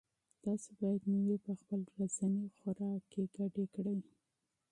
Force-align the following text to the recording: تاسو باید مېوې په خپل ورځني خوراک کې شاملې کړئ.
تاسو 0.43 0.69
باید 0.79 1.01
مېوې 1.11 1.37
په 1.45 1.51
خپل 1.59 1.81
ورځني 1.93 2.45
خوراک 2.57 3.01
کې 3.11 3.21
شاملې 3.33 3.65
کړئ. 3.75 3.97